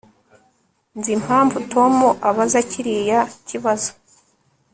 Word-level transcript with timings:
Nzi 0.97 1.11
impamvu 1.17 1.57
Tom 1.71 1.93
abaza 2.29 2.59
kiriya 2.69 3.19
kibazo 3.47 3.91